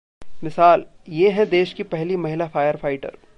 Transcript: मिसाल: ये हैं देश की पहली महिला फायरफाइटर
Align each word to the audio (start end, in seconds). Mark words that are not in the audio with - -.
मिसाल: 0.43 0.85
ये 1.09 1.29
हैं 1.29 1.47
देश 1.49 1.73
की 1.73 1.83
पहली 1.83 2.15
महिला 2.15 2.47
फायरफाइटर 2.47 3.17